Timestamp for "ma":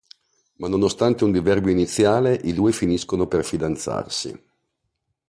0.55-0.67